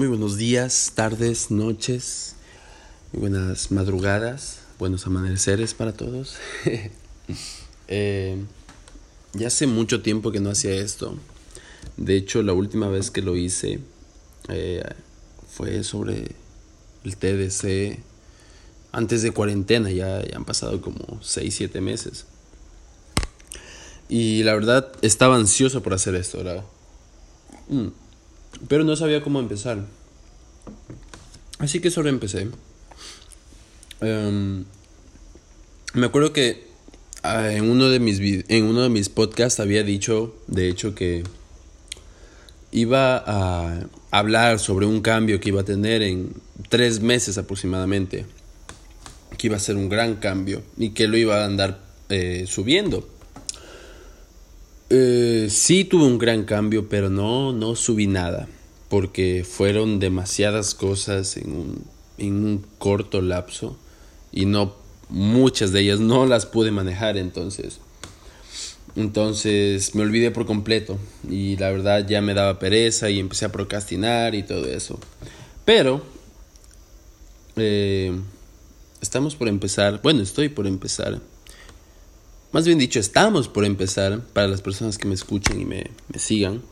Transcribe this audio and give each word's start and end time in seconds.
Muy 0.00 0.08
buenos 0.08 0.38
días, 0.38 0.92
tardes, 0.94 1.50
noches, 1.50 2.34
muy 3.12 3.20
buenas 3.20 3.70
madrugadas, 3.70 4.60
buenos 4.78 5.06
amaneceres 5.06 5.74
para 5.74 5.92
todos. 5.92 6.38
eh, 7.88 8.42
ya 9.34 9.48
hace 9.48 9.66
mucho 9.66 10.00
tiempo 10.00 10.32
que 10.32 10.40
no 10.40 10.48
hacía 10.48 10.72
esto. 10.72 11.18
De 11.98 12.16
hecho, 12.16 12.42
la 12.42 12.54
última 12.54 12.88
vez 12.88 13.10
que 13.10 13.20
lo 13.20 13.36
hice 13.36 13.80
eh, 14.48 14.82
fue 15.46 15.84
sobre 15.84 16.34
el 17.04 17.16
TDC 17.18 18.02
antes 18.92 19.20
de 19.20 19.32
cuarentena, 19.32 19.90
ya, 19.90 20.22
han 20.34 20.46
pasado 20.46 20.80
como 20.80 21.20
6, 21.20 21.54
7 21.54 21.78
meses. 21.82 22.24
Y 24.08 24.44
la 24.44 24.54
verdad 24.54 24.92
estaba 25.02 25.36
ansioso 25.36 25.82
por 25.82 25.92
hacer 25.92 26.14
esto, 26.14 26.38
¿verdad? 26.38 26.64
Mm. 27.68 27.88
Pero 28.68 28.84
no 28.84 28.96
sabía 28.96 29.22
cómo 29.22 29.40
empezar. 29.40 29.84
Así 31.58 31.80
que 31.80 31.90
solo 31.90 32.08
empecé. 32.08 32.48
Em, 34.00 34.64
me 35.92 36.06
acuerdo 36.06 36.32
que 36.32 36.66
ah, 37.22 37.52
en, 37.52 37.70
uno 37.70 37.90
de 37.90 38.00
mis 38.00 38.18
en 38.48 38.64
uno 38.64 38.82
de 38.82 38.88
mis 38.88 39.08
podcasts 39.08 39.60
había 39.60 39.82
dicho, 39.82 40.34
de 40.46 40.68
hecho, 40.68 40.94
que 40.94 41.22
iba 42.72 43.22
a 43.26 43.80
hablar 44.10 44.58
sobre 44.58 44.86
un 44.86 45.00
cambio 45.00 45.40
que 45.40 45.50
iba 45.50 45.60
a 45.60 45.64
tener 45.64 46.02
en 46.02 46.32
tres 46.68 47.00
meses 47.00 47.36
aproximadamente. 47.38 48.26
Que 49.36 49.46
iba 49.46 49.56
a 49.56 49.60
ser 49.60 49.76
un 49.76 49.88
gran 49.88 50.16
cambio 50.16 50.62
y 50.76 50.90
que 50.90 51.08
lo 51.08 51.16
iba 51.16 51.42
a 51.42 51.46
andar 51.46 51.80
eh, 52.08 52.44
subiendo. 52.46 53.08
Eh, 54.92 55.46
sí 55.50 55.84
tuve 55.84 56.04
un 56.04 56.18
gran 56.18 56.44
cambio, 56.44 56.88
pero 56.88 57.10
no, 57.10 57.52
no 57.52 57.76
subí 57.76 58.08
nada, 58.08 58.48
porque 58.88 59.44
fueron 59.48 60.00
demasiadas 60.00 60.74
cosas 60.74 61.36
en 61.36 61.52
un, 61.52 61.84
en 62.18 62.44
un 62.44 62.66
corto 62.78 63.22
lapso 63.22 63.76
y 64.32 64.46
no 64.46 64.74
muchas 65.08 65.72
de 65.72 65.80
ellas 65.80 66.00
no 66.00 66.26
las 66.26 66.46
pude 66.46 66.70
manejar 66.72 67.16
entonces. 67.16 67.78
Entonces 68.96 69.94
me 69.94 70.02
olvidé 70.02 70.32
por 70.32 70.46
completo 70.46 70.98
y 71.28 71.56
la 71.56 71.70
verdad 71.70 72.06
ya 72.08 72.20
me 72.20 72.34
daba 72.34 72.58
pereza 72.58 73.10
y 73.10 73.20
empecé 73.20 73.44
a 73.44 73.52
procrastinar 73.52 74.34
y 74.34 74.42
todo 74.42 74.66
eso. 74.66 74.98
Pero 75.64 76.02
eh, 77.54 78.18
estamos 79.00 79.36
por 79.36 79.46
empezar, 79.46 80.00
bueno, 80.02 80.22
estoy 80.22 80.48
por 80.48 80.66
empezar 80.66 81.20
más 82.52 82.66
bien 82.66 82.78
dicho, 82.78 82.98
estamos 82.98 83.48
por 83.48 83.64
empezar 83.64 84.20
para 84.32 84.48
las 84.48 84.60
personas 84.60 84.98
que 84.98 85.06
me 85.06 85.14
escuchen 85.14 85.60
y 85.60 85.64
me, 85.64 85.90
sigan. 86.16 86.62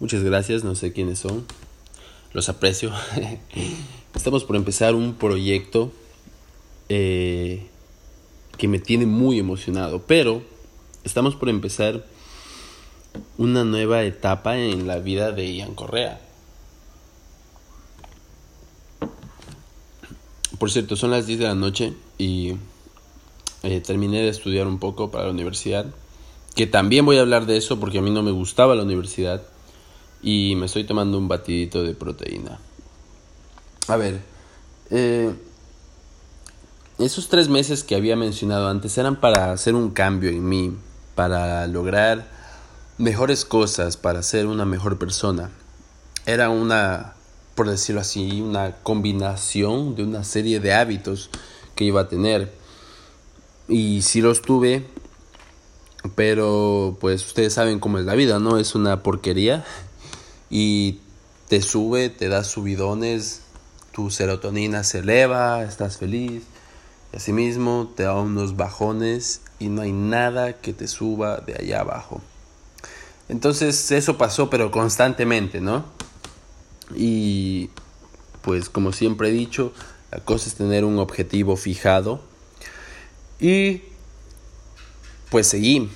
Muchas 0.00 0.24
gracias, 0.24 0.64
no 0.64 0.74
sé 0.74 0.92
quiénes 0.92 1.20
son. 1.20 1.46
Los 2.32 2.48
aprecio. 2.48 2.92
estamos 4.14 4.44
por 4.44 4.56
empezar 4.56 4.94
un 4.94 5.14
proyecto 5.14 5.92
eh, 6.88 7.66
que 8.58 8.66
me 8.66 8.80
tiene 8.80 9.06
muy 9.06 9.38
emocionado, 9.38 10.02
pero 10.06 10.42
estamos 11.04 11.36
por 11.36 11.48
empezar 11.48 12.04
una 13.38 13.64
nueva 13.64 14.02
etapa 14.02 14.58
en 14.58 14.88
la 14.88 14.98
vida 14.98 15.30
de 15.30 15.54
Ian 15.54 15.74
Correa. 15.74 16.20
Por 20.58 20.70
cierto, 20.72 20.96
son 20.96 21.10
las 21.12 21.26
10 21.26 21.38
de 21.38 21.44
la 21.44 21.54
noche 21.54 21.92
y 22.18 22.54
eh, 23.62 23.80
terminé 23.80 24.22
de 24.22 24.28
estudiar 24.28 24.66
un 24.66 24.78
poco 24.78 25.10
para 25.10 25.24
la 25.24 25.30
universidad, 25.30 25.86
que 26.54 26.66
también 26.66 27.04
voy 27.04 27.18
a 27.18 27.20
hablar 27.20 27.46
de 27.46 27.56
eso 27.56 27.78
porque 27.78 27.98
a 27.98 28.02
mí 28.02 28.10
no 28.10 28.22
me 28.22 28.30
gustaba 28.30 28.74
la 28.74 28.82
universidad 28.82 29.42
y 30.22 30.54
me 30.56 30.66
estoy 30.66 30.84
tomando 30.84 31.18
un 31.18 31.28
batidito 31.28 31.82
de 31.82 31.94
proteína. 31.94 32.58
A 33.88 33.96
ver, 33.96 34.20
eh, 34.90 35.32
esos 36.98 37.28
tres 37.28 37.48
meses 37.48 37.84
que 37.84 37.94
había 37.94 38.16
mencionado 38.16 38.68
antes 38.68 38.96
eran 38.96 39.16
para 39.16 39.52
hacer 39.52 39.74
un 39.74 39.90
cambio 39.90 40.30
en 40.30 40.48
mí, 40.48 40.76
para 41.14 41.66
lograr 41.66 42.26
mejores 42.98 43.44
cosas, 43.44 43.96
para 43.96 44.22
ser 44.22 44.46
una 44.46 44.64
mejor 44.64 44.98
persona. 44.98 45.50
Era 46.24 46.48
una, 46.48 47.12
por 47.54 47.68
decirlo 47.68 48.00
así, 48.00 48.40
una 48.40 48.76
combinación 48.82 49.94
de 49.94 50.04
una 50.04 50.24
serie 50.24 50.58
de 50.58 50.72
hábitos 50.72 51.30
que 51.74 51.84
iba 51.84 52.00
a 52.00 52.08
tener 52.08 52.52
y 53.68 54.02
sí 54.02 54.20
los 54.20 54.42
tuve, 54.42 54.86
pero 56.14 56.96
pues 57.00 57.26
ustedes 57.26 57.54
saben 57.54 57.80
cómo 57.80 57.98
es 57.98 58.04
la 58.04 58.14
vida, 58.14 58.38
¿no? 58.38 58.58
Es 58.58 58.74
una 58.74 59.02
porquería 59.02 59.64
y 60.50 61.00
te 61.48 61.62
sube, 61.62 62.08
te 62.08 62.28
da 62.28 62.44
subidones, 62.44 63.42
tu 63.92 64.10
serotonina 64.10 64.84
se 64.84 64.98
eleva, 64.98 65.64
estás 65.64 65.96
feliz, 65.96 66.42
y 67.12 67.16
asimismo 67.16 67.92
te 67.96 68.04
da 68.04 68.14
unos 68.14 68.56
bajones 68.56 69.40
y 69.58 69.68
no 69.68 69.82
hay 69.82 69.92
nada 69.92 70.54
que 70.54 70.72
te 70.72 70.86
suba 70.86 71.38
de 71.38 71.54
allá 71.54 71.80
abajo. 71.80 72.20
Entonces 73.28 73.90
eso 73.90 74.18
pasó, 74.18 74.50
pero 74.50 74.70
constantemente, 74.70 75.60
¿no? 75.60 75.84
Y 76.94 77.70
pues 78.42 78.68
como 78.68 78.92
siempre 78.92 79.30
he 79.30 79.32
dicho, 79.32 79.72
la 80.12 80.20
cosa 80.20 80.48
es 80.48 80.54
tener 80.54 80.84
un 80.84 81.00
objetivo 81.00 81.56
fijado 81.56 82.20
y 83.40 83.82
pues 85.30 85.46
seguí, 85.46 85.90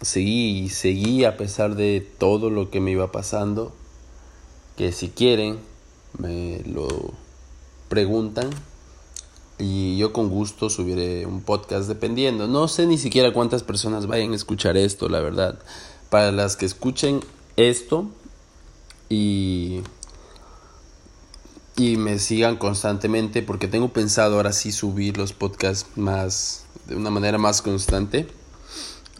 seguí 0.00 0.68
seguí 0.68 1.24
a 1.24 1.36
pesar 1.36 1.76
de 1.76 2.06
todo 2.18 2.50
lo 2.50 2.70
que 2.70 2.80
me 2.80 2.90
iba 2.90 3.12
pasando, 3.12 3.74
que 4.76 4.92
si 4.92 5.08
quieren 5.10 5.58
me 6.18 6.62
lo 6.66 6.88
preguntan 7.88 8.50
y 9.58 9.96
yo 9.96 10.12
con 10.12 10.28
gusto 10.28 10.68
subiré 10.68 11.26
un 11.26 11.40
podcast 11.42 11.88
dependiendo. 11.88 12.46
No 12.46 12.68
sé 12.68 12.86
ni 12.86 12.98
siquiera 12.98 13.32
cuántas 13.32 13.62
personas 13.62 14.06
vayan 14.06 14.32
a 14.32 14.36
escuchar 14.36 14.76
esto, 14.76 15.08
la 15.08 15.20
verdad. 15.20 15.58
Para 16.10 16.30
las 16.30 16.56
que 16.56 16.66
escuchen 16.66 17.20
esto 17.56 18.06
y 19.08 19.80
y 21.76 21.96
me 21.96 22.18
sigan 22.18 22.56
constantemente 22.56 23.42
porque 23.42 23.68
tengo 23.68 23.88
pensado 23.88 24.36
ahora 24.36 24.52
sí 24.52 24.72
subir 24.72 25.18
los 25.18 25.32
podcasts 25.32 25.86
más 25.96 26.64
de 26.86 26.96
una 26.96 27.10
manera 27.10 27.38
más 27.38 27.62
constante 27.62 28.26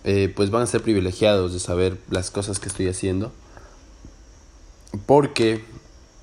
eh, 0.04 0.32
pues 0.34 0.50
van 0.50 0.62
a 0.62 0.66
ser 0.66 0.82
privilegiados 0.82 1.52
de 1.52 1.60
saber 1.60 1.98
las 2.10 2.30
cosas 2.30 2.58
que 2.58 2.68
estoy 2.68 2.88
haciendo 2.88 3.32
porque 5.04 5.64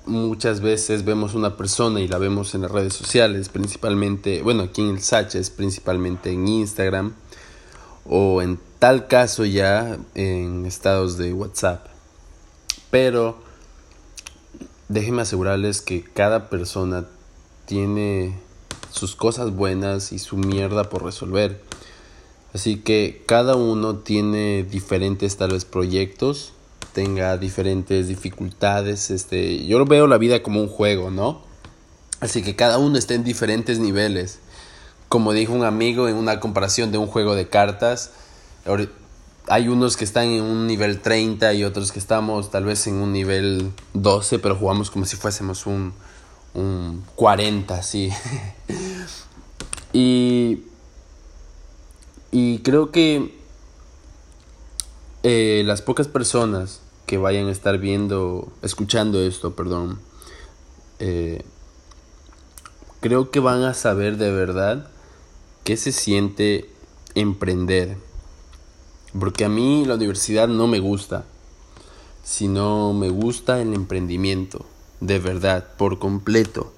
muchas 0.06 0.60
veces 0.60 1.04
vemos 1.04 1.34
una 1.34 1.56
persona 1.56 2.00
y 2.00 2.08
la 2.08 2.18
vemos 2.18 2.54
en 2.54 2.62
las 2.62 2.70
redes 2.70 2.94
sociales 2.94 3.48
principalmente 3.48 4.42
bueno 4.42 4.64
aquí 4.64 4.82
en 4.82 4.90
el 4.90 5.00
Saches 5.00 5.50
principalmente 5.50 6.32
en 6.32 6.48
Instagram 6.48 7.14
o 8.06 8.42
en 8.42 8.58
tal 8.78 9.06
caso 9.06 9.44
ya 9.44 9.96
en 10.14 10.66
estados 10.66 11.16
de 11.16 11.32
WhatsApp. 11.32 11.86
Pero 12.90 13.38
déjenme 14.94 15.22
asegurarles 15.22 15.82
que 15.82 16.04
cada 16.04 16.48
persona 16.48 17.04
tiene 17.66 18.38
sus 18.92 19.16
cosas 19.16 19.50
buenas 19.50 20.12
y 20.12 20.20
su 20.20 20.36
mierda 20.36 20.88
por 20.88 21.04
resolver. 21.04 21.60
Así 22.54 22.76
que 22.76 23.24
cada 23.26 23.56
uno 23.56 23.96
tiene 23.96 24.62
diferentes 24.62 25.36
tal 25.36 25.50
vez 25.50 25.64
proyectos, 25.64 26.52
tenga 26.92 27.36
diferentes 27.36 28.06
dificultades, 28.06 29.10
este, 29.10 29.66
yo 29.66 29.84
veo 29.84 30.06
la 30.06 30.16
vida 30.16 30.44
como 30.44 30.60
un 30.60 30.68
juego, 30.68 31.10
¿no? 31.10 31.42
Así 32.20 32.42
que 32.42 32.54
cada 32.54 32.78
uno 32.78 32.96
está 32.96 33.14
en 33.14 33.24
diferentes 33.24 33.80
niveles. 33.80 34.38
Como 35.08 35.32
dijo 35.32 35.52
un 35.52 35.64
amigo 35.64 36.08
en 36.08 36.14
una 36.14 36.38
comparación 36.38 36.92
de 36.92 36.98
un 36.98 37.08
juego 37.08 37.34
de 37.34 37.48
cartas, 37.48 38.12
hay 39.48 39.68
unos 39.68 39.96
que 39.96 40.04
están 40.04 40.28
en 40.28 40.42
un 40.42 40.66
nivel 40.66 41.00
30 41.00 41.52
y 41.54 41.64
otros 41.64 41.92
que 41.92 41.98
estamos 41.98 42.50
tal 42.50 42.64
vez 42.64 42.86
en 42.86 42.94
un 42.94 43.12
nivel 43.12 43.72
12, 43.92 44.38
pero 44.38 44.56
jugamos 44.56 44.90
como 44.90 45.04
si 45.04 45.16
fuésemos 45.16 45.66
un, 45.66 45.92
un 46.54 47.04
40, 47.14 47.82
sí. 47.82 48.10
y, 49.92 50.62
y 52.30 52.58
creo 52.60 52.90
que 52.90 53.34
eh, 55.22 55.62
las 55.66 55.82
pocas 55.82 56.08
personas 56.08 56.80
que 57.06 57.18
vayan 57.18 57.48
a 57.48 57.52
estar 57.52 57.78
viendo, 57.78 58.50
escuchando 58.62 59.20
esto, 59.20 59.54
perdón, 59.54 59.98
eh, 61.00 61.44
creo 63.00 63.30
que 63.30 63.40
van 63.40 63.62
a 63.62 63.74
saber 63.74 64.16
de 64.16 64.30
verdad 64.30 64.88
qué 65.64 65.76
se 65.76 65.92
siente 65.92 66.70
emprender 67.14 67.98
porque 69.18 69.44
a 69.44 69.48
mí 69.48 69.84
la 69.84 69.94
universidad 69.94 70.48
no 70.48 70.66
me 70.66 70.80
gusta, 70.80 71.24
sino 72.22 72.92
me 72.92 73.10
gusta 73.10 73.60
el 73.60 73.74
emprendimiento, 73.74 74.64
de 75.00 75.18
verdad, 75.18 75.66
por 75.76 75.98
completo. 75.98 76.72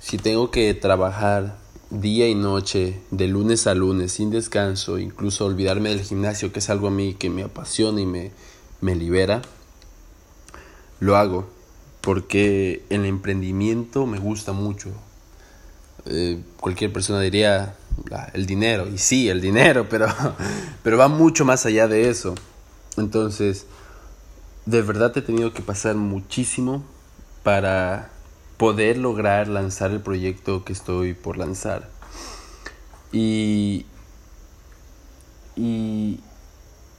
Si 0.00 0.16
tengo 0.16 0.50
que 0.50 0.72
trabajar 0.74 1.58
día 1.90 2.28
y 2.28 2.34
noche, 2.34 3.00
de 3.10 3.28
lunes 3.28 3.66
a 3.66 3.74
lunes, 3.74 4.12
sin 4.12 4.30
descanso, 4.30 4.98
incluso 4.98 5.44
olvidarme 5.44 5.90
del 5.90 6.02
gimnasio, 6.02 6.52
que 6.52 6.60
es 6.60 6.70
algo 6.70 6.88
a 6.88 6.90
mí 6.92 7.14
que 7.14 7.30
me 7.30 7.42
apasiona 7.42 8.00
y 8.00 8.06
me, 8.06 8.32
me 8.80 8.94
libera, 8.94 9.42
lo 11.00 11.16
hago. 11.16 11.46
porque 12.00 12.84
el 12.88 13.04
emprendimiento 13.04 14.06
me 14.06 14.20
gusta 14.20 14.52
mucho. 14.52 14.90
Eh, 16.04 16.40
cualquier 16.60 16.92
persona 16.92 17.20
diría 17.20 17.74
el 18.34 18.46
dinero, 18.46 18.88
y 18.88 18.98
sí, 18.98 19.28
el 19.28 19.40
dinero, 19.40 19.86
pero, 19.90 20.06
pero 20.82 20.98
va 20.98 21.08
mucho 21.08 21.44
más 21.44 21.66
allá 21.66 21.88
de 21.88 22.08
eso. 22.08 22.34
Entonces, 22.96 23.66
de 24.64 24.82
verdad 24.82 25.16
he 25.16 25.22
tenido 25.22 25.52
que 25.52 25.62
pasar 25.62 25.96
muchísimo 25.96 26.84
para 27.42 28.10
poder 28.56 28.98
lograr 28.98 29.48
lanzar 29.48 29.90
el 29.90 30.00
proyecto 30.00 30.64
que 30.64 30.72
estoy 30.72 31.14
por 31.14 31.36
lanzar. 31.36 31.88
Y, 33.12 33.86
y 35.54 36.20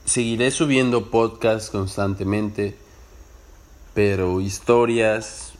seguiré 0.04 0.50
subiendo 0.50 1.10
podcasts 1.10 1.70
constantemente, 1.70 2.76
pero 3.92 4.40
historias 4.40 5.52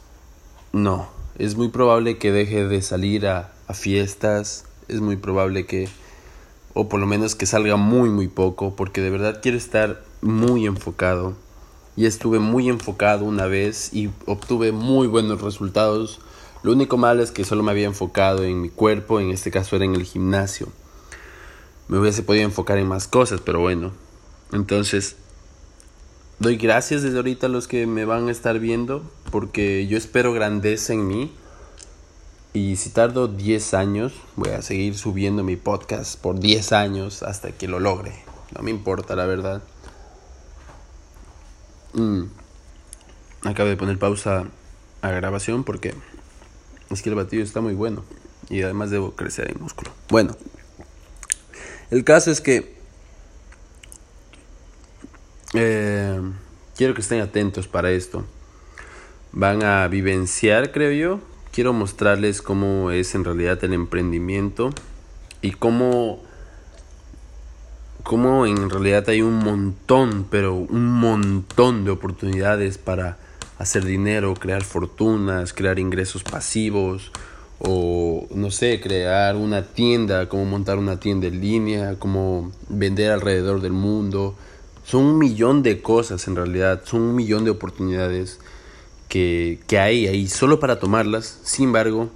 no. 0.71 1.09
Es 1.37 1.55
muy 1.55 1.69
probable 1.69 2.17
que 2.17 2.31
deje 2.31 2.65
de 2.65 2.81
salir 2.81 3.27
a 3.27 3.51
fiestas, 3.73 4.65
es 4.89 5.01
muy 5.01 5.15
probable 5.15 5.65
que, 5.65 5.87
o 6.73 6.89
por 6.89 6.99
lo 6.99 7.07
menos 7.07 7.35
que 7.35 7.45
salga 7.45 7.77
muy, 7.77 8.09
muy 8.09 8.27
poco, 8.27 8.75
porque 8.75 9.01
de 9.01 9.09
verdad 9.09 9.39
quiero 9.41 9.57
estar 9.57 10.03
muy 10.21 10.65
enfocado. 10.65 11.35
Y 11.95 12.05
estuve 12.05 12.39
muy 12.39 12.69
enfocado 12.69 13.25
una 13.25 13.45
vez 13.45 13.93
y 13.93 14.09
obtuve 14.25 14.71
muy 14.71 15.07
buenos 15.07 15.41
resultados. 15.41 16.19
Lo 16.63 16.71
único 16.71 16.97
malo 16.97 17.23
es 17.23 17.31
que 17.31 17.45
solo 17.45 17.63
me 17.63 17.71
había 17.71 17.87
enfocado 17.87 18.43
en 18.43 18.61
mi 18.61 18.69
cuerpo, 18.69 19.19
en 19.19 19.31
este 19.31 19.51
caso 19.51 19.75
era 19.75 19.85
en 19.85 19.95
el 19.95 20.03
gimnasio. 20.03 20.67
Me 21.87 21.97
hubiese 21.97 22.23
podido 22.23 22.45
enfocar 22.45 22.77
en 22.77 22.87
más 22.87 23.07
cosas, 23.07 23.41
pero 23.41 23.59
bueno. 23.59 23.91
Entonces, 24.53 25.15
doy 26.39 26.57
gracias 26.57 27.01
desde 27.01 27.17
ahorita 27.17 27.47
a 27.47 27.49
los 27.49 27.67
que 27.67 27.85
me 27.85 28.05
van 28.05 28.27
a 28.27 28.31
estar 28.31 28.59
viendo, 28.59 29.03
porque 29.31 29.87
yo 29.87 29.97
espero 29.97 30.31
grandeza 30.33 30.93
en 30.93 31.07
mí. 31.07 31.33
Y 32.59 32.75
si 32.75 32.89
tardo 32.89 33.29
10 33.29 33.73
años, 33.73 34.11
voy 34.35 34.49
a 34.49 34.61
seguir 34.61 34.97
subiendo 34.97 35.45
mi 35.45 35.55
podcast 35.55 36.19
por 36.19 36.41
10 36.41 36.73
años 36.73 37.23
hasta 37.23 37.53
que 37.53 37.69
lo 37.69 37.79
logre. 37.79 38.11
No 38.53 38.61
me 38.63 38.69
importa, 38.69 39.15
la 39.15 39.25
verdad. 39.25 39.63
Mm. 41.93 42.23
Acabo 43.45 43.69
de 43.69 43.77
poner 43.77 43.97
pausa 43.97 44.43
a 45.01 45.09
grabación 45.09 45.63
porque 45.63 45.95
es 46.89 47.01
que 47.01 47.07
el 47.07 47.15
batido 47.15 47.43
está 47.43 47.61
muy 47.61 47.75
bueno 47.75 48.03
y 48.49 48.61
además 48.61 48.89
debo 48.89 49.15
crecer 49.15 49.49
en 49.49 49.63
músculo. 49.63 49.91
Bueno, 50.09 50.35
el 51.91 52.03
caso 52.03 52.29
es 52.29 52.41
que 52.41 52.75
eh, 55.53 56.19
quiero 56.75 56.93
que 56.93 56.99
estén 56.99 57.21
atentos 57.21 57.69
para 57.69 57.91
esto. 57.91 58.25
Van 59.31 59.63
a 59.63 59.87
vivenciar, 59.87 60.73
creo 60.73 60.91
yo. 60.91 61.21
Quiero 61.51 61.73
mostrarles 61.73 62.41
cómo 62.41 62.91
es 62.91 63.15
en 63.15 63.23
realidad 63.23 63.63
el 63.63 63.73
emprendimiento 63.73 64.69
y 65.41 65.51
cómo 65.51 66.21
cómo 68.03 68.45
en 68.45 68.69
realidad 68.69 69.07
hay 69.09 69.21
un 69.21 69.35
montón, 69.35 70.25
pero 70.29 70.55
un 70.55 70.87
montón 70.87 71.85
de 71.85 71.91
oportunidades 71.91 72.77
para 72.77 73.17
hacer 73.59 73.85
dinero, 73.85 74.33
crear 74.33 74.63
fortunas, 74.63 75.53
crear 75.53 75.79
ingresos 75.79 76.23
pasivos 76.23 77.11
o 77.59 78.25
no 78.33 78.51
sé, 78.51 78.79
crear 78.81 79.35
una 79.35 79.63
tienda, 79.63 80.29
como 80.29 80.45
montar 80.45 80.77
una 80.77 80.99
tienda 80.99 81.27
en 81.27 81.41
línea, 81.41 81.99
como 81.99 82.51
vender 82.69 83.11
alrededor 83.11 83.61
del 83.61 83.73
mundo. 83.73 84.35
Son 84.85 85.03
un 85.03 85.17
millón 85.17 85.61
de 85.61 85.81
cosas 85.81 86.27
en 86.27 86.35
realidad, 86.35 86.81
son 86.85 87.01
un 87.01 87.15
millón 87.15 87.43
de 87.43 87.51
oportunidades 87.51 88.39
que, 89.09 89.59
que 89.67 89.79
hay 89.79 90.07
ahí 90.07 90.27
solo 90.29 90.61
para 90.61 90.79
tomarlas. 90.79 91.39
Sin 91.43 91.65
embargo, 91.65 92.09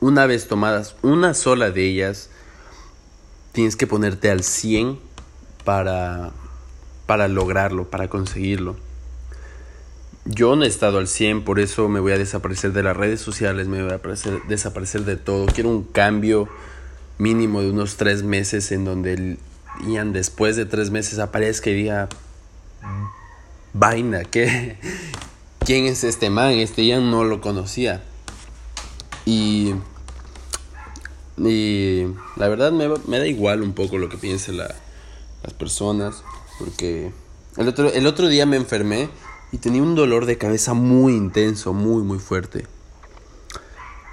una 0.00 0.24
vez 0.26 0.48
tomadas 0.48 0.96
una 1.02 1.34
sola 1.34 1.70
de 1.70 1.84
ellas, 1.84 2.30
tienes 3.52 3.76
que 3.76 3.86
ponerte 3.86 4.30
al 4.30 4.42
100 4.42 4.98
para, 5.64 6.30
para 7.06 7.28
lograrlo, 7.28 7.90
para 7.90 8.08
conseguirlo. 8.08 8.76
Yo 10.24 10.56
no 10.56 10.64
he 10.64 10.68
estado 10.68 10.98
al 10.98 11.06
100, 11.06 11.44
por 11.44 11.60
eso 11.60 11.88
me 11.88 12.00
voy 12.00 12.12
a 12.12 12.18
desaparecer 12.18 12.72
de 12.72 12.82
las 12.82 12.96
redes 12.96 13.20
sociales, 13.20 13.68
me 13.68 13.82
voy 13.82 13.92
a 13.92 14.00
desaparecer 14.48 15.04
de 15.04 15.16
todo. 15.16 15.46
Quiero 15.46 15.70
un 15.70 15.84
cambio 15.84 16.48
mínimo 17.18 17.62
de 17.62 17.70
unos 17.70 17.96
tres 17.96 18.22
meses 18.22 18.72
en 18.72 18.84
donde 18.84 19.12
el 19.14 19.38
Ian 19.86 20.12
después 20.12 20.56
de 20.56 20.64
tres 20.64 20.90
meses 20.90 21.18
aparezca 21.18 21.70
y 21.70 21.74
diga, 21.74 22.08
vaina, 23.72 24.24
¿qué? 24.24 24.78
¿Quién 25.66 25.86
es 25.86 26.04
este 26.04 26.30
man? 26.30 26.52
Este 26.52 26.86
Ian 26.86 27.10
no 27.10 27.24
lo 27.24 27.40
conocía. 27.40 28.02
Y, 29.26 29.74
y 31.36 32.06
la 32.36 32.48
verdad 32.48 32.70
me, 32.70 33.18
da 33.18 33.26
igual 33.26 33.62
un 33.62 33.72
poco 33.72 33.98
lo 33.98 34.08
que 34.08 34.16
piense 34.16 34.52
la, 34.52 34.72
las 35.42 35.52
personas, 35.54 36.22
porque 36.60 37.10
el 37.56 37.68
otro, 37.68 37.92
el 37.92 38.06
otro 38.06 38.28
día 38.28 38.46
me 38.46 38.56
enfermé 38.56 39.10
y 39.50 39.58
tenía 39.58 39.82
un 39.82 39.96
dolor 39.96 40.24
de 40.24 40.38
cabeza 40.38 40.72
muy 40.72 41.14
intenso, 41.14 41.72
muy, 41.72 42.02
muy 42.04 42.20
fuerte. 42.20 42.66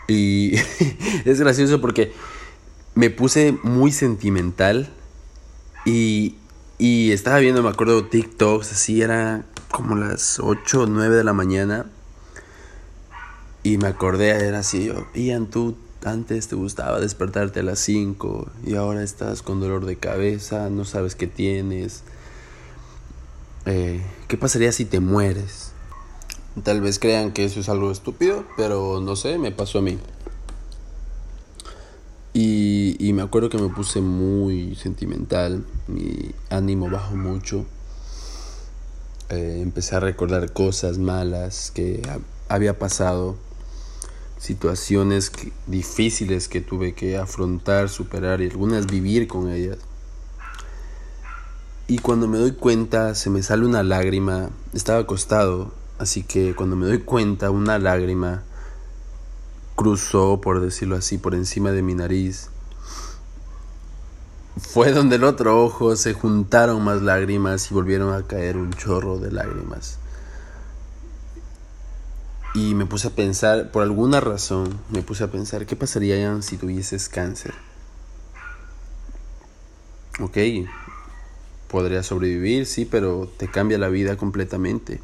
Y 0.08 0.56
es 1.26 1.40
gracioso 1.40 1.80
porque 1.80 2.14
me 2.96 3.12
puse 3.12 3.56
muy 3.62 3.92
sentimental 3.92 4.90
y, 5.86 6.36
y 6.80 7.12
estaba 7.12 7.38
viendo, 7.38 7.62
me 7.62 7.70
acuerdo, 7.70 8.06
TikToks, 8.06 8.72
así 8.72 9.04
era 9.04 9.46
como 9.74 9.96
las 9.96 10.40
8 10.40 10.84
o 10.84 10.86
9 10.86 11.16
de 11.16 11.24
la 11.24 11.34
mañana. 11.34 11.88
Y 13.64 13.78
me 13.78 13.88
acordé, 13.88 14.30
era 14.30 14.60
así, 14.60 14.86
yo, 14.86 15.08
Ian, 15.16 15.48
tú 15.48 15.76
antes 16.06 16.48
te 16.48 16.56
gustaba 16.56 17.00
despertarte 17.00 17.62
a 17.62 17.64
las 17.64 17.80
5 17.80 18.52
y 18.68 18.76
ahora 18.76 19.02
estás 19.02 19.42
con 19.42 19.60
dolor 19.60 19.86
de 19.86 19.96
cabeza, 19.96 20.70
no 20.70 20.86
sabes 20.86 21.16
qué 21.16 21.26
tienes. 21.26 22.04
Eh, 23.66 24.04
¿Qué 24.28 24.38
pasaría 24.38 24.72
si 24.72 24.86
te 24.86 25.00
mueres? 25.00 25.72
Tal 26.62 26.82
vez 26.82 27.00
crean 27.00 27.32
que 27.32 27.44
eso 27.46 27.60
es 27.60 27.68
algo 27.68 27.90
estúpido, 27.90 28.46
pero 28.56 29.02
no 29.02 29.16
sé, 29.16 29.40
me 29.40 29.52
pasó 29.52 29.80
a 29.80 29.82
mí. 29.82 29.98
Y, 32.34 32.96
y 33.00 33.14
me 33.14 33.24
acuerdo 33.24 33.50
que 33.50 33.58
me 33.58 33.70
puse 33.70 34.02
muy 34.02 34.76
sentimental, 34.76 35.66
mi 35.88 36.32
ánimo 36.52 36.92
bajó 36.92 37.16
mucho. 37.16 37.66
Eh, 39.30 39.60
empecé 39.62 39.96
a 39.96 40.00
recordar 40.00 40.52
cosas 40.54 40.98
malas 40.98 41.72
que 41.74 42.02
había 42.50 42.78
pasado 42.78 43.36
situaciones 44.38 45.32
difíciles 45.68 46.50
que 46.50 46.60
tuve 46.60 46.94
que 46.94 47.18
afrontar, 47.18 47.88
superar 47.88 48.42
y 48.42 48.50
algunas 48.50 48.88
vivir 48.88 49.28
con 49.28 49.50
ellas. 49.50 49.78
Y 51.88 52.00
cuando 52.00 52.28
me 52.28 52.38
doy 52.38 52.52
cuenta 52.52 53.16
se 53.16 53.30
me 53.30 53.42
sale 53.42 53.66
una 53.66 53.84
lágrima, 53.84 54.50
estaba 54.74 55.00
acostado, 55.00 55.72
así 55.98 56.24
que 56.24 56.56
cuando 56.56 56.76
me 56.76 56.86
doy 56.86 57.00
cuenta 57.00 57.52
una 57.52 57.80
lágrima 57.80 58.44
cruzó, 59.76 60.42
por 60.42 60.62
decirlo 60.62 60.96
así, 60.96 61.18
por 61.18 61.36
encima 61.36 61.72
de 61.72 61.82
mi 61.82 61.94
nariz. 61.94 62.50
Fue 64.58 64.92
donde 64.92 65.16
el 65.16 65.24
otro 65.24 65.64
ojo 65.64 65.96
se 65.96 66.14
juntaron 66.14 66.84
más 66.84 67.02
lágrimas 67.02 67.72
y 67.72 67.74
volvieron 67.74 68.14
a 68.14 68.28
caer 68.28 68.58
un 68.58 68.72
chorro 68.72 69.18
de 69.18 69.32
lágrimas. 69.32 69.98
Y 72.54 72.76
me 72.76 72.86
puse 72.86 73.08
a 73.08 73.12
pensar, 73.12 73.72
por 73.72 73.82
alguna 73.82 74.20
razón, 74.20 74.80
me 74.92 75.02
puse 75.02 75.24
a 75.24 75.32
pensar, 75.32 75.66
¿qué 75.66 75.76
pasaría 75.76 76.40
si 76.44 76.58
tuvieses 76.58 77.10
cáncer? 77.10 77.56
Ok, 80.20 80.38
podría 81.68 82.04
sobrevivir, 82.04 82.68
sí, 82.68 82.86
pero 82.86 83.28
te 83.38 83.48
cambia 83.48 83.80
la 83.80 83.90
vida 83.90 84.18
completamente. 84.18 85.02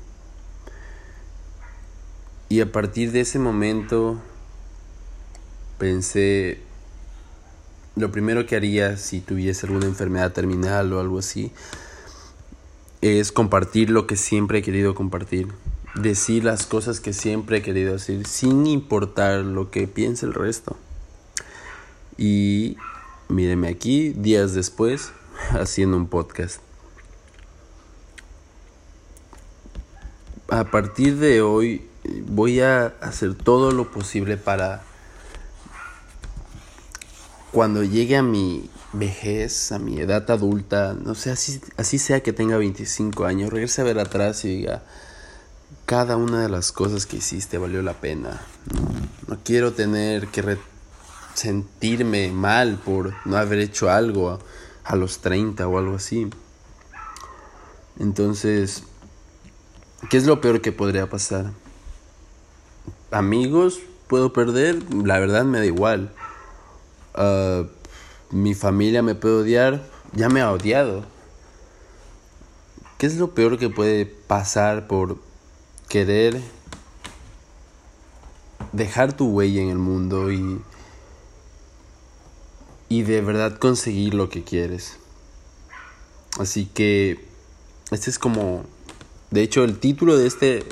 Y 2.50 2.62
a 2.62 2.72
partir 2.72 3.12
de 3.12 3.22
ese 3.22 3.40
momento 3.40 4.20
pensé, 5.80 6.62
lo 8.00 8.12
primero 8.12 8.46
que 8.46 8.56
haría 8.56 8.98
si 8.98 9.20
tuviese 9.20 9.68
alguna 9.68 9.86
enfermedad 9.86 10.32
terminal 10.32 10.92
o 10.94 11.00
algo 11.00 11.20
así, 11.20 11.52
es 13.02 13.32
compartir 13.32 13.90
lo 13.90 14.08
que 14.08 14.16
siempre 14.16 14.60
he 14.60 14.62
querido 14.62 14.96
compartir 14.96 15.48
decir 15.96 16.44
las 16.44 16.66
cosas 16.66 17.00
que 17.00 17.14
siempre 17.14 17.58
he 17.58 17.62
querido 17.62 17.94
decir 17.94 18.26
sin 18.28 18.68
importar 18.68 19.40
lo 19.40 19.72
que 19.72 19.88
piense 19.88 20.26
el 20.26 20.34
resto. 20.34 20.78
Y 22.18 22.78
míreme 23.28 23.70
aquí, 23.70 24.10
días 24.10 24.54
después, 24.54 25.12
haciendo 25.52 25.98
un 25.98 26.08
podcast. 26.08 26.62
A 30.50 30.66
partir 30.66 31.18
de 31.18 31.42
hoy 31.42 31.84
voy 32.26 32.62
a 32.62 32.88
hacer 33.02 33.36
todo 33.36 33.72
lo 33.72 33.92
posible 33.92 34.38
para 34.38 34.84
cuando 37.52 37.84
llegue 37.84 38.16
a 38.18 38.24
mi 38.24 38.70
vejez, 38.94 39.72
a 39.72 39.80
mi 39.80 40.00
edad 40.00 40.30
adulta, 40.30 40.94
no 40.94 41.16
sé, 41.16 41.32
así, 41.32 41.60
así 41.78 41.98
sea 41.98 42.22
que 42.22 42.34
tenga 42.34 42.58
25 42.58 43.26
años, 43.26 43.52
regrese 43.52 43.82
a 43.82 43.86
ver 43.86 44.00
atrás 44.00 44.46
y 44.46 44.50
diga, 44.50 44.84
cada 45.86 46.18
una 46.18 46.42
de 46.42 46.50
las 46.50 46.72
cosas 46.72 47.06
que 47.06 47.18
hiciste 47.18 47.58
valió 47.58 47.82
la 47.82 47.94
pena. 47.94 48.42
No, 49.28 49.40
quiero 49.44 49.74
tener 49.74 50.28
que 50.28 50.58
sentirme 51.34 52.32
mal 52.32 52.80
por 52.84 53.14
no 53.26 53.38
haber 53.38 53.60
hecho 53.60 53.90
algo 53.90 54.30
a, 54.30 54.40
a 54.84 54.96
los 54.96 55.20
30 55.20 55.68
o 55.68 55.78
algo 55.78 55.96
así. 55.96 56.30
Entonces, 58.00 58.84
¿qué 60.10 60.18
es 60.18 60.26
lo 60.26 60.42
peor 60.42 60.62
que 60.62 60.72
podría 60.72 61.10
pasar? 61.10 61.52
Amigos, 63.12 63.80
puedo 64.08 64.34
perder, 64.34 64.78
la 64.94 65.20
verdad 65.20 65.44
me 65.46 65.58
da 65.58 65.66
igual. 65.66 66.12
Ah, 67.14 67.64
mi 68.32 68.54
familia 68.54 69.02
me 69.02 69.16
puede 69.16 69.36
odiar, 69.36 69.84
ya 70.14 70.30
me 70.30 70.42
ha 70.42 70.52
odiado. 70.52 71.04
¿Qué 72.98 73.08
es 73.08 73.18
lo 73.18 73.34
peor 73.34 73.58
que 73.58 73.70
puede 73.70 74.06
pasar 74.06 74.88
por 74.88 75.18
querer 75.88 76.40
dejar 78.72 79.14
tu 79.14 79.30
huella 79.30 79.62
en 79.62 79.70
el 79.70 79.78
mundo 79.78 80.32
y, 80.32 80.62
y 82.90 83.04
de 83.04 83.22
verdad 83.22 83.58
conseguir 83.58 84.14
lo 84.14 84.30
que 84.30 84.44
quieres? 84.44 84.98
Así 86.38 86.66
que 86.66 87.26
este 87.92 88.10
es 88.10 88.20
como, 88.20 88.64
de 89.32 89.42
hecho 89.42 89.64
el 89.64 89.80
título 89.80 90.18
de 90.18 90.28
este, 90.28 90.66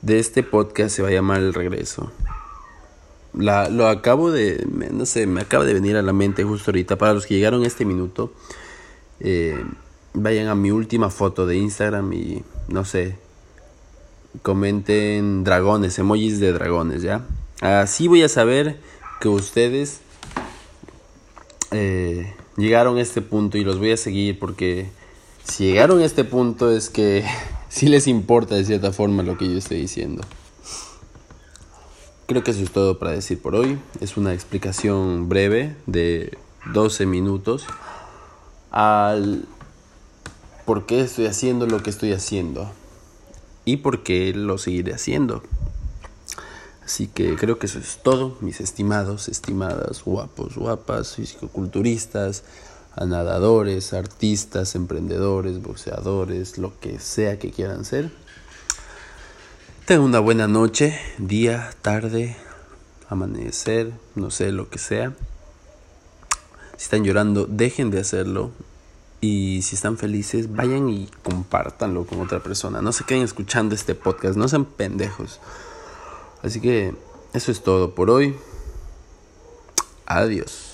de 0.00 0.18
este 0.18 0.42
podcast 0.42 0.96
se 0.96 1.02
va 1.02 1.08
a 1.08 1.12
llamar 1.12 1.40
El 1.40 1.52
Regreso. 1.52 2.10
La, 3.34 3.68
lo 3.68 3.88
acabo 3.88 4.30
de, 4.30 4.66
no 4.90 5.06
sé, 5.06 5.26
me 5.26 5.40
acaba 5.40 5.64
de 5.64 5.74
venir 5.74 5.96
a 5.96 6.02
la 6.02 6.12
mente 6.12 6.44
justo 6.44 6.70
ahorita. 6.70 6.96
Para 6.96 7.14
los 7.14 7.26
que 7.26 7.34
llegaron 7.34 7.64
a 7.64 7.66
este 7.66 7.84
minuto, 7.84 8.32
eh, 9.20 9.64
vayan 10.14 10.48
a 10.48 10.54
mi 10.54 10.70
última 10.70 11.10
foto 11.10 11.46
de 11.46 11.56
Instagram 11.56 12.12
y, 12.12 12.42
no 12.68 12.84
sé, 12.84 13.16
comenten 14.42 15.44
dragones, 15.44 15.98
emojis 15.98 16.40
de 16.40 16.52
dragones, 16.52 17.02
¿ya? 17.02 17.24
Así 17.60 18.08
voy 18.08 18.22
a 18.22 18.28
saber 18.28 18.78
que 19.20 19.28
ustedes 19.28 20.00
eh, 21.70 22.34
llegaron 22.56 22.98
a 22.98 23.00
este 23.00 23.22
punto 23.22 23.58
y 23.58 23.64
los 23.64 23.78
voy 23.78 23.92
a 23.92 23.96
seguir 23.96 24.38
porque 24.38 24.88
si 25.44 25.66
llegaron 25.66 26.00
a 26.00 26.04
este 26.04 26.24
punto 26.24 26.70
es 26.70 26.90
que 26.90 27.24
sí 27.68 27.88
les 27.88 28.06
importa 28.06 28.54
de 28.54 28.64
cierta 28.64 28.92
forma 28.92 29.22
lo 29.22 29.38
que 29.38 29.48
yo 29.48 29.58
estoy 29.58 29.80
diciendo. 29.80 30.22
Creo 32.32 32.42
que 32.42 32.52
eso 32.52 32.62
es 32.62 32.72
todo 32.72 32.98
para 32.98 33.10
decir 33.10 33.42
por 33.42 33.54
hoy. 33.54 33.78
Es 34.00 34.16
una 34.16 34.32
explicación 34.32 35.28
breve 35.28 35.76
de 35.84 36.38
12 36.72 37.04
minutos 37.04 37.66
al 38.70 39.44
por 40.64 40.86
qué 40.86 41.02
estoy 41.02 41.26
haciendo 41.26 41.66
lo 41.66 41.82
que 41.82 41.90
estoy 41.90 42.14
haciendo 42.14 42.72
y 43.66 43.76
por 43.76 44.02
qué 44.02 44.32
lo 44.32 44.56
seguiré 44.56 44.94
haciendo. 44.94 45.42
Así 46.82 47.06
que 47.06 47.36
creo 47.36 47.58
que 47.58 47.66
eso 47.66 47.78
es 47.78 47.98
todo, 48.02 48.38
mis 48.40 48.62
estimados, 48.62 49.28
estimadas, 49.28 50.02
guapos, 50.02 50.56
guapas, 50.56 51.16
fisicoculturistas, 51.16 52.44
nadadores, 52.96 53.92
artistas, 53.92 54.74
emprendedores, 54.74 55.60
boxeadores, 55.60 56.56
lo 56.56 56.80
que 56.80 56.98
sea 56.98 57.38
que 57.38 57.50
quieran 57.50 57.84
ser. 57.84 58.10
Tengan 59.84 60.04
una 60.04 60.20
buena 60.20 60.46
noche, 60.46 60.96
día, 61.18 61.74
tarde, 61.82 62.36
amanecer, 63.08 63.92
no 64.14 64.30
sé, 64.30 64.52
lo 64.52 64.70
que 64.70 64.78
sea. 64.78 65.12
Si 66.76 66.84
están 66.84 67.02
llorando, 67.02 67.46
dejen 67.46 67.90
de 67.90 67.98
hacerlo. 67.98 68.52
Y 69.20 69.62
si 69.62 69.74
están 69.74 69.98
felices, 69.98 70.54
vayan 70.54 70.88
y 70.88 71.08
compártanlo 71.24 72.06
con 72.06 72.20
otra 72.20 72.40
persona. 72.40 72.80
No 72.80 72.92
se 72.92 73.02
queden 73.02 73.24
escuchando 73.24 73.74
este 73.74 73.96
podcast, 73.96 74.36
no 74.36 74.46
sean 74.46 74.66
pendejos. 74.66 75.40
Así 76.44 76.60
que 76.60 76.94
eso 77.32 77.50
es 77.50 77.64
todo 77.64 77.96
por 77.96 78.08
hoy. 78.08 78.36
Adiós. 80.06 80.71